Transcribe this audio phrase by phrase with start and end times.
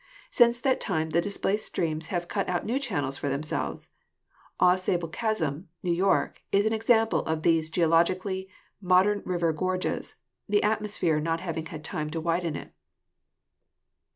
[0.31, 3.89] Since that time the displaced streams have cut out new channels for them selves.
[4.59, 8.49] Au Sable Chasm, New York, is an example of these geologically
[8.81, 10.15] modern river gorges,
[10.49, 12.73] the atmosphere not having had time to widen it.